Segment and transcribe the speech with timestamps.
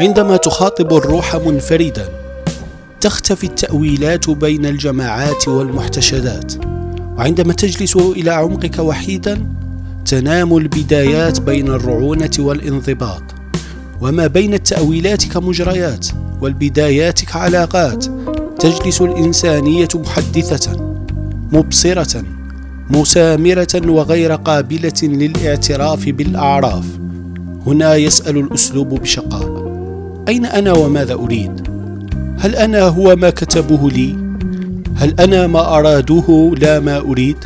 [0.00, 2.08] عندما تخاطب الروح منفردا
[3.00, 6.52] تختفي التأويلات بين الجماعات والمحتشدات.
[7.16, 9.46] وعندما تجلس إلى عمقك وحيدا
[10.06, 13.22] تنام البدايات بين الرعونة والانضباط.
[14.00, 16.06] وما بين التأويلات كمجريات
[16.40, 18.04] والبدايات كعلاقات
[18.58, 20.94] تجلس الإنسانية محدثة
[21.52, 22.24] مبصرة
[22.90, 26.84] مسامرة وغير قابلة للاعتراف بالأعراف.
[27.66, 29.59] هنا يسأل الأسلوب بشقاء
[30.30, 31.68] أين أنا وماذا أريد؟
[32.38, 34.16] هل أنا هو ما كتبوه لي؟
[34.96, 37.36] هل أنا ما أرادوه لا ما أريد؟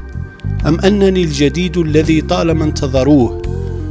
[0.67, 3.43] أم أنني الجديد الذي طالما انتظروه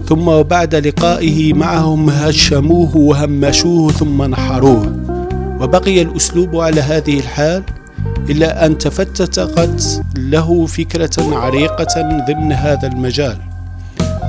[0.10, 4.98] ثم بعد لقائه معهم هشموه وهمشوه ثم نحروه
[5.62, 7.64] وبقي الأسلوب على هذه الحال
[8.30, 9.40] إلا أن تفتتت
[10.18, 13.38] له فكرة عريقة ضمن هذا المجال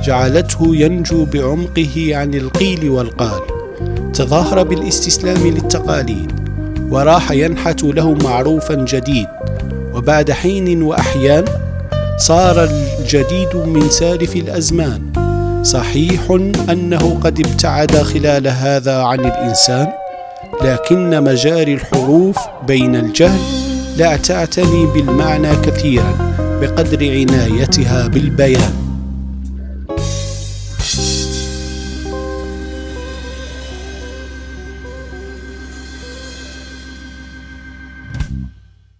[0.03, 3.54] جعلته ينجو بعمقه عن القيل والقال
[4.15, 6.31] تظاهر بالاستسلام للتقاليد
[6.89, 9.27] وراح ينحت له معروفا جديد.
[9.93, 11.45] وبعد حين وأحيان
[12.17, 15.01] صار الجديد من سالف الأزمان.
[15.63, 16.21] صحيح
[16.69, 19.87] أنه قد ابتعد خلال هذا عن الإنسان
[20.61, 23.39] لكن مجاري الحروف بين الجهل
[23.97, 26.13] لا تعتني بالمعنى كثيرا
[26.61, 28.84] بقدر عنايتها بالبيان.